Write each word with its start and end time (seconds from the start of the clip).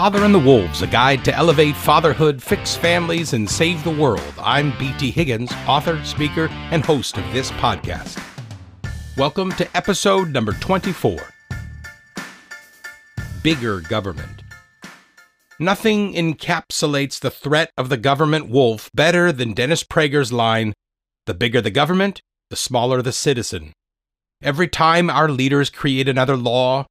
Father 0.00 0.24
and 0.24 0.34
the 0.34 0.38
Wolves, 0.38 0.80
a 0.80 0.86
guide 0.86 1.26
to 1.26 1.34
elevate 1.34 1.76
fatherhood, 1.76 2.42
fix 2.42 2.74
families, 2.74 3.34
and 3.34 3.46
save 3.46 3.84
the 3.84 3.90
world. 3.90 4.32
I'm 4.38 4.72
BT 4.78 5.10
Higgins, 5.10 5.52
author, 5.68 6.02
speaker, 6.06 6.48
and 6.70 6.82
host 6.82 7.18
of 7.18 7.32
this 7.34 7.50
podcast. 7.50 8.18
Welcome 9.18 9.52
to 9.52 9.76
episode 9.76 10.32
number 10.32 10.54
24 10.54 11.18
Bigger 13.42 13.80
Government. 13.82 14.42
Nothing 15.58 16.14
encapsulates 16.14 17.20
the 17.20 17.30
threat 17.30 17.70
of 17.76 17.90
the 17.90 17.98
government 17.98 18.48
wolf 18.48 18.90
better 18.94 19.32
than 19.32 19.52
Dennis 19.52 19.84
Prager's 19.84 20.32
line 20.32 20.72
The 21.26 21.34
bigger 21.34 21.60
the 21.60 21.70
government, 21.70 22.22
the 22.48 22.56
smaller 22.56 23.02
the 23.02 23.12
citizen. 23.12 23.74
Every 24.42 24.66
time 24.66 25.10
our 25.10 25.28
leaders 25.28 25.68
create 25.68 26.08
another 26.08 26.38
law, 26.38 26.86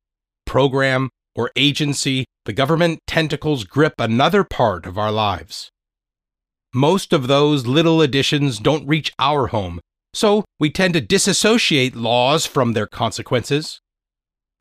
program, 0.45 1.09
or 1.35 1.49
agency, 1.55 2.25
the 2.49 2.53
government 2.53 2.99
tentacles 3.05 3.63
grip 3.63 3.93
another 3.99 4.43
part 4.43 4.87
of 4.87 4.97
our 4.97 5.11
lives. 5.11 5.69
Most 6.73 7.13
of 7.13 7.27
those 7.27 7.67
little 7.67 8.01
additions 8.01 8.57
don't 8.57 8.87
reach 8.87 9.13
our 9.19 9.49
home, 9.49 9.79
so 10.15 10.43
we 10.59 10.71
tend 10.71 10.95
to 10.95 10.99
disassociate 10.99 11.95
laws 11.95 12.47
from 12.47 12.73
their 12.73 12.87
consequences. 12.87 13.81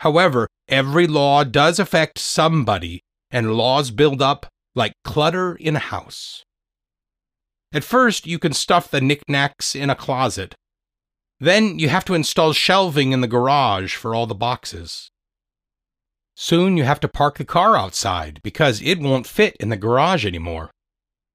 However, 0.01 0.49
every 0.69 1.07
law 1.07 1.45
does 1.45 1.79
affect 1.79 2.19
somebody, 2.19 3.01
and 3.31 3.57
laws 3.57 3.91
build 3.91 4.21
up 4.21 4.45
like 4.75 4.93
clutter 5.03 5.55
in 5.55 5.75
a 5.75 5.79
house. 5.79 6.43
At 7.73 7.85
first, 7.85 8.27
you 8.27 8.39
can 8.39 8.53
stuff 8.53 8.91
the 8.91 9.01
knickknacks 9.01 9.75
in 9.75 9.89
a 9.89 9.95
closet. 9.95 10.55
Then 11.41 11.79
you 11.79 11.89
have 11.89 12.05
to 12.05 12.13
install 12.13 12.53
shelving 12.53 13.13
in 13.13 13.23
the 13.23 13.27
garage 13.27 13.95
for 13.95 14.15
all 14.15 14.27
the 14.27 14.35
boxes. 14.35 15.09
Soon 16.41 16.77
you 16.77 16.85
have 16.85 17.01
to 17.01 17.09
park 17.09 17.37
the 17.37 17.45
car 17.45 17.77
outside 17.77 18.39
because 18.45 18.81
it 18.81 19.01
won't 19.01 19.27
fit 19.27 19.57
in 19.59 19.71
the 19.71 19.77
garage 19.77 20.25
anymore. 20.25 20.71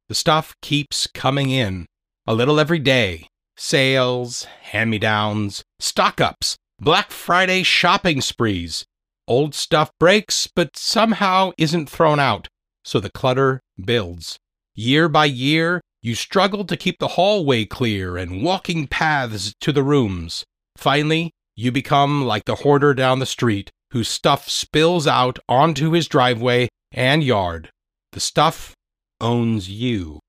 The 0.07 0.15
stuff 0.15 0.55
keeps 0.61 1.07
coming 1.07 1.49
in, 1.49 1.87
a 2.25 2.33
little 2.33 2.57
every 2.57 2.79
day. 2.79 3.27
Sales, 3.57 4.45
hand 4.71 4.91
me 4.91 4.99
downs, 4.99 5.61
stock 5.77 6.21
ups, 6.21 6.55
Black 6.79 7.11
Friday 7.11 7.63
shopping 7.63 8.21
sprees. 8.21 8.85
Old 9.27 9.53
stuff 9.53 9.91
breaks, 9.99 10.47
but 10.47 10.77
somehow 10.77 11.51
isn't 11.57 11.89
thrown 11.89 12.21
out, 12.21 12.47
so 12.85 13.01
the 13.01 13.11
clutter 13.11 13.59
builds. 13.83 14.37
Year 14.73 15.09
by 15.09 15.25
year, 15.25 15.81
you 16.01 16.15
struggle 16.15 16.63
to 16.63 16.77
keep 16.77 16.99
the 16.99 17.19
hallway 17.19 17.65
clear 17.65 18.15
and 18.15 18.41
walking 18.41 18.87
paths 18.87 19.53
to 19.59 19.73
the 19.73 19.83
rooms. 19.83 20.45
Finally, 20.77 21.33
you 21.57 21.73
become 21.73 22.23
like 22.23 22.45
the 22.45 22.55
hoarder 22.55 22.93
down 22.93 23.19
the 23.19 23.25
street 23.25 23.69
whose 23.93 24.09
stuff 24.09 24.49
spills 24.49 25.05
out 25.05 25.37
onto 25.47 25.91
his 25.91 26.07
driveway 26.07 26.67
and 26.91 27.23
yard. 27.23 27.69
The 28.11 28.19
stuff 28.19 28.73
owns 29.21 29.69
you. 29.69 30.19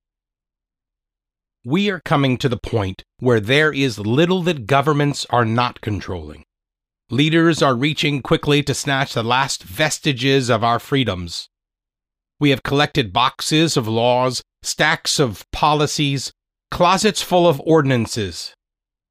We 1.64 1.90
are 1.90 2.00
coming 2.04 2.36
to 2.38 2.48
the 2.50 2.58
point 2.58 3.02
where 3.20 3.40
there 3.40 3.72
is 3.72 3.98
little 3.98 4.42
that 4.42 4.66
governments 4.66 5.26
are 5.30 5.46
not 5.46 5.80
controlling. 5.80 6.44
Leaders 7.08 7.62
are 7.62 7.74
reaching 7.74 8.20
quickly 8.20 8.62
to 8.62 8.74
snatch 8.74 9.14
the 9.14 9.22
last 9.22 9.62
vestiges 9.62 10.50
of 10.50 10.62
our 10.62 10.78
freedoms. 10.78 11.48
We 12.38 12.50
have 12.50 12.62
collected 12.62 13.14
boxes 13.14 13.78
of 13.78 13.88
laws, 13.88 14.42
stacks 14.62 15.18
of 15.18 15.42
policies, 15.52 16.32
closets 16.70 17.22
full 17.22 17.48
of 17.48 17.62
ordinances, 17.64 18.52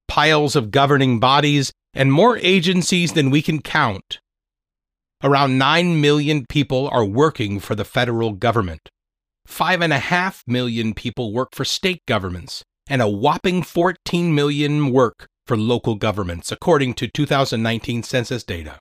piles 0.07 0.55
of 0.55 0.69
governing 0.69 1.19
bodies, 1.19 1.71
and 1.95 2.13
more 2.13 2.37
agencies 2.37 3.13
than 3.13 3.31
we 3.31 3.41
can 3.41 3.59
count. 3.59 4.19
Around 5.23 5.57
9 5.57 6.01
million 6.01 6.45
people 6.49 6.89
are 6.91 7.05
working 7.05 7.61
for 7.61 7.75
the 7.75 7.85
federal 7.85 8.33
government. 8.33 8.89
Five 9.45 9.81
and 9.81 9.93
a 9.93 9.99
half 9.99 10.43
million 10.45 10.93
people 10.93 11.31
work 11.31 11.55
for 11.55 11.63
state 11.63 12.01
governments, 12.05 12.61
and 12.89 13.01
a 13.01 13.07
whopping 13.07 13.63
14 13.63 14.35
million 14.35 14.91
work 14.91 15.27
for 15.47 15.55
local 15.55 15.95
governments, 15.95 16.51
according 16.51 16.95
to 16.95 17.07
2019 17.07 18.03
census 18.03 18.43
data. 18.43 18.79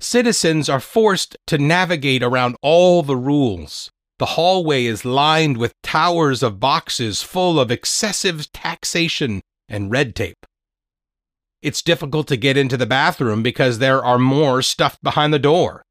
Citizens 0.00 0.68
are 0.68 0.80
forced 0.80 1.36
to 1.46 1.56
navigate 1.56 2.24
around 2.24 2.56
all 2.60 3.04
the 3.04 3.16
rules. 3.16 3.90
The 4.18 4.34
hallway 4.34 4.86
is 4.86 5.04
lined 5.04 5.56
with 5.56 5.80
towers 5.84 6.42
of 6.42 6.58
boxes 6.58 7.22
full 7.22 7.60
of 7.60 7.70
excessive 7.70 8.50
taxation 8.50 9.40
and 9.68 9.88
red 9.88 10.16
tape. 10.16 10.46
It's 11.64 11.80
difficult 11.80 12.28
to 12.28 12.36
get 12.36 12.58
into 12.58 12.76
the 12.76 12.84
bathroom 12.84 13.42
because 13.42 13.78
there 13.78 14.04
are 14.04 14.18
more 14.18 14.60
stuffed 14.60 15.02
behind 15.02 15.32
the 15.32 15.38
door. 15.38 15.82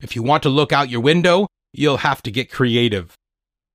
If 0.00 0.16
you 0.16 0.22
want 0.22 0.42
to 0.44 0.48
look 0.48 0.72
out 0.72 0.88
your 0.88 1.02
window, 1.02 1.48
you'll 1.70 1.98
have 1.98 2.22
to 2.22 2.30
get 2.30 2.50
creative. 2.50 3.12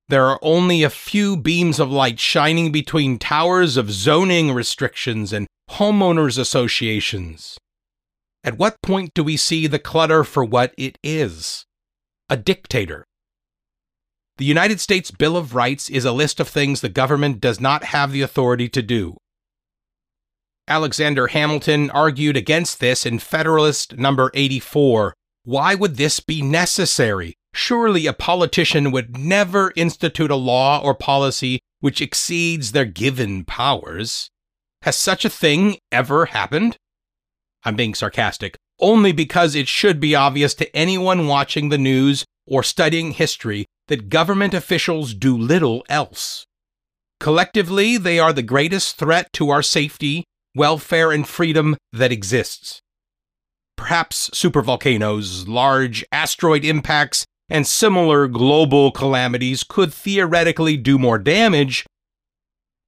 There 0.09 0.25
are 0.25 0.40
only 0.42 0.81
a 0.81 0.90
few 0.90 1.38
beams 1.38 1.80
of 1.80 1.92
light 1.92 2.20
shining 2.20 2.72
between 2.72 3.20
towers 3.20 3.78
of 3.78 3.92
zoning 3.92 4.52
restrictions 4.52 5.31
and 5.31 5.46
homeowners 5.70 6.40
associations. 6.40 7.59
At 8.44 8.58
what 8.58 8.81
point 8.81 9.12
do 9.14 9.24
we 9.24 9.38
see 9.38 9.68
the 9.68 9.78
clutter 9.78 10.24
for 10.24 10.44
what 10.44 10.74
it 10.75 10.98
is? 11.04 11.66
A 12.31 12.36
dictator. 12.36 13.06
The 14.38 14.46
United 14.46 14.80
States 14.80 15.12
Bill 15.12 15.38
of 15.38 15.54
Rights 15.54 15.88
is 15.88 16.04
a 16.04 16.12
list 16.12 16.40
of 16.40 16.48
things 16.48 16.81
the 16.81 16.90
government 16.90 17.40
does 17.40 17.59
not 17.59 17.84
have 17.84 18.12
the 18.12 18.24
authority 18.24 18.68
to 18.69 18.81
do. 18.81 19.18
Alexander 20.68 21.28
Hamilton 21.28 21.90
argued 21.92 22.36
against 22.36 22.80
this 22.80 23.06
in 23.06 23.20
Federalist 23.20 23.98
number 23.98 24.32
84. 24.34 25.14
Why 25.44 25.76
would 25.76 25.96
this 25.96 26.20
be 26.20 26.42
necessary? 26.42 27.36
Surely 27.54 28.06
a 28.06 28.14
politician 28.14 28.92
would 28.92 29.18
never 29.18 29.72
institute 29.78 30.30
a 30.30 30.36
law 30.36 30.82
or 30.84 30.94
policy 30.94 31.62
which 31.80 32.02
exceeds 32.02 32.72
their 32.72 32.86
given 32.86 33.46
powers. 33.46 34.30
Has 34.82 34.98
such 34.98 35.24
a 35.24 35.30
thing 35.30 35.78
ever 35.92 36.26
happened? 36.26 36.76
I'm 37.64 37.76
being 37.76 37.96
sarcastic, 37.96 38.58
only 38.80 39.12
because 39.12 39.56
it 39.56 39.68
should 39.68 40.00
be 40.00 40.16
obvious 40.16 40.54
to 40.56 40.76
anyone 40.76 41.28
watching 41.28 41.70
the 41.70 41.78
news 41.78 42.26
or 42.46 42.62
studying 42.62 43.12
history 43.12 43.66
that 43.88 44.10
government 44.10 44.54
officials 44.54 45.14
do 45.14 45.38
little 45.38 45.86
else. 45.90 46.46
Collectively, 47.20 47.98
they 47.98 48.20
are 48.20 48.34
the 48.34 48.44
greatest 48.44 48.98
threat 48.98 49.32
to 49.34 49.50
our 49.50 49.64
safety 49.64 50.26
welfare, 50.57 51.12
and 51.12 51.28
freedom 51.28 51.78
that 51.94 52.12
exists. 52.12 52.81
Perhaps 53.78 54.31
supervolcanoes, 54.31 55.47
large 55.47 56.03
asteroid 56.12 56.66
impacts, 56.66 57.25
and 57.47 57.66
similar 57.66 58.28
global 58.28 58.91
calamities 58.91 59.63
could 59.63 59.94
theoretically 59.94 60.75
do 60.75 61.00
more 61.00 61.18
damage, 61.18 61.85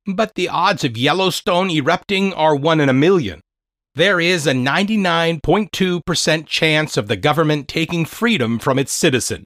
but 0.06 0.36
the 0.36 0.50
odds 0.50 0.84
of 0.84 0.98
Yellowstone 0.98 1.70
erupting 1.70 2.34
are 2.34 2.56
1 2.56 2.82
in 2.82 2.90
a 2.90 2.94
million. 2.94 3.42
There 3.96 4.20
is 4.20 4.46
a 4.48 4.54
99.2% 4.54 6.46
chance 6.48 6.98
of 6.98 7.08
the 7.08 7.16
government 7.16 7.68
taking 7.68 8.06
freedom 8.06 8.60
from 8.60 8.80
its 8.80 8.92
citizen. 8.92 9.46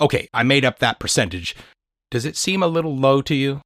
Okay, 0.00 0.28
I 0.32 0.42
made 0.42 0.64
up 0.64 0.78
that 0.78 0.98
percentage. 0.98 1.54
Does 2.10 2.24
it 2.24 2.36
seem 2.36 2.62
a 2.62 2.66
little 2.66 2.96
low 2.96 3.22
to 3.22 3.34
you? 3.34 3.60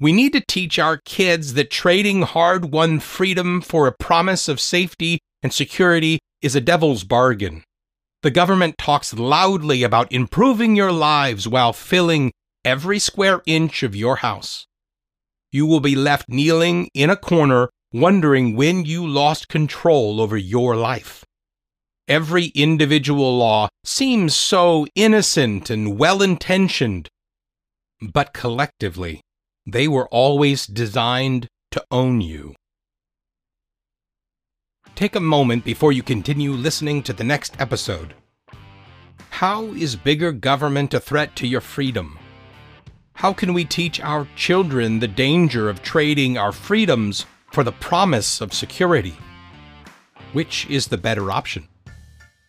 We 0.00 0.12
need 0.12 0.32
to 0.32 0.40
teach 0.40 0.78
our 0.78 0.96
kids 0.96 1.52
that 1.54 1.70
trading 1.70 2.22
hard 2.22 2.72
won 2.72 3.00
freedom 3.00 3.60
for 3.60 3.86
a 3.86 3.92
promise 3.92 4.48
of 4.48 4.58
safety 4.58 5.18
and 5.42 5.52
security 5.52 6.18
is 6.40 6.56
a 6.56 6.60
devil's 6.60 7.04
bargain. 7.04 7.64
The 8.22 8.30
government 8.30 8.78
talks 8.78 9.12
loudly 9.12 9.82
about 9.82 10.10
improving 10.10 10.74
your 10.74 10.90
lives 10.90 11.46
while 11.46 11.74
filling 11.74 12.32
every 12.64 12.98
square 12.98 13.42
inch 13.44 13.82
of 13.82 13.94
your 13.94 14.16
house. 14.16 14.66
You 15.52 15.66
will 15.66 15.80
be 15.80 15.94
left 15.94 16.30
kneeling 16.30 16.88
in 16.94 17.10
a 17.10 17.16
corner 17.16 17.68
wondering 17.92 18.56
when 18.56 18.86
you 18.86 19.06
lost 19.06 19.48
control 19.48 20.18
over 20.18 20.36
your 20.36 20.76
life. 20.76 21.24
Every 22.08 22.46
individual 22.46 23.36
law 23.36 23.68
seems 23.84 24.34
so 24.34 24.86
innocent 24.94 25.68
and 25.68 25.98
well 25.98 26.22
intentioned, 26.22 27.08
but 28.00 28.32
collectively, 28.32 29.20
they 29.72 29.88
were 29.88 30.08
always 30.08 30.66
designed 30.66 31.48
to 31.70 31.84
own 31.90 32.20
you. 32.20 32.54
Take 34.94 35.16
a 35.16 35.20
moment 35.20 35.64
before 35.64 35.92
you 35.92 36.02
continue 36.02 36.52
listening 36.52 37.02
to 37.04 37.12
the 37.12 37.24
next 37.24 37.58
episode. 37.60 38.14
How 39.30 39.66
is 39.68 39.96
bigger 39.96 40.32
government 40.32 40.92
a 40.92 41.00
threat 41.00 41.34
to 41.36 41.46
your 41.46 41.62
freedom? 41.62 42.18
How 43.14 43.32
can 43.32 43.54
we 43.54 43.64
teach 43.64 44.00
our 44.00 44.26
children 44.36 44.98
the 44.98 45.08
danger 45.08 45.68
of 45.68 45.82
trading 45.82 46.36
our 46.36 46.52
freedoms 46.52 47.26
for 47.52 47.64
the 47.64 47.72
promise 47.72 48.40
of 48.40 48.52
security? 48.52 49.16
Which 50.32 50.66
is 50.68 50.88
the 50.88 50.98
better 50.98 51.30
option? 51.30 51.68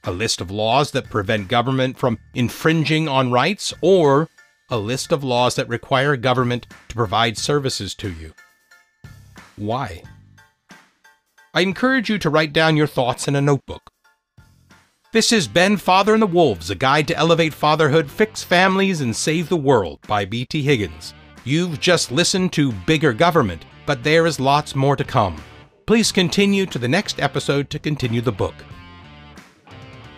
A 0.03 0.12
list 0.12 0.41
of 0.41 0.51
laws 0.51 0.91
that 0.91 1.09
prevent 1.09 1.47
government 1.47 1.97
from 1.97 2.17
infringing 2.33 3.07
on 3.07 3.31
rights, 3.31 3.74
or 3.81 4.29
a 4.71 4.77
list 4.77 5.12
of 5.12 5.23
laws 5.23 5.56
that 5.56 5.68
require 5.68 6.15
government 6.15 6.65
to 6.88 6.95
provide 6.95 7.38
services 7.38 7.94
to 7.95 8.09
you. 8.09 8.33
Why? 9.57 10.01
I 11.53 11.62
encourage 11.62 12.09
you 12.09 12.18
to 12.19 12.29
write 12.29 12.53
down 12.53 12.77
your 12.77 12.88
thoughts 12.88 13.27
in 13.27 13.35
a 13.35 13.41
notebook. 13.41 13.91
This 15.12 15.33
is 15.33 15.50
Ben 15.50 15.75
Father 15.75 16.13
and 16.13 16.21
the 16.21 16.27
Wolves, 16.27 16.69
a 16.69 16.75
guide 16.75 17.06
to 17.09 17.18
elevate 17.18 17.53
fatherhood, 17.53 18.09
fix 18.09 18.41
families, 18.44 19.01
and 19.01 19.13
save 19.13 19.50
the 19.50 19.57
world 19.57 20.00
by 20.07 20.23
B.T. 20.23 20.62
Higgins. 20.62 21.13
You've 21.44 21.81
just 21.81 22.13
listened 22.13 22.53
to 22.53 22.71
Bigger 22.71 23.12
Government, 23.12 23.65
but 23.85 24.03
there 24.03 24.25
is 24.25 24.39
lots 24.39 24.74
more 24.74 24.95
to 24.95 25.03
come. 25.03 25.35
Please 25.85 26.13
continue 26.13 26.65
to 26.67 26.79
the 26.79 26.88
next 26.88 27.19
episode 27.19 27.69
to 27.71 27.79
continue 27.79 28.21
the 28.21 28.31
book. 28.31 28.56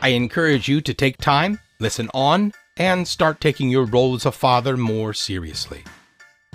I 0.04 0.10
encourage 0.10 0.68
you 0.68 0.80
to 0.82 0.94
take 0.94 1.18
time, 1.18 1.60
listen 1.80 2.08
on, 2.14 2.54
and 2.78 3.08
start 3.08 3.40
taking 3.40 3.70
your 3.70 3.86
role 3.86 4.16
as 4.16 4.26
a 4.26 4.32
father 4.32 4.78
more 4.78 5.14
seriously. 5.14 5.84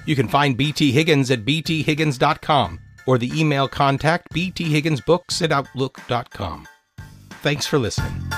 You 0.06 0.16
can 0.16 0.28
find 0.28 0.56
BT 0.56 0.92
Higgins 0.92 1.30
at 1.30 1.44
bthiggins.com 1.44 2.80
or 3.06 3.18
the 3.18 3.30
email 3.38 3.68
contact 3.68 4.32
bthigginsbooks 4.32 5.42
at 5.42 5.52
outlook.com. 5.52 6.66
Thanks 7.42 7.66
for 7.66 7.78
listening. 7.78 8.30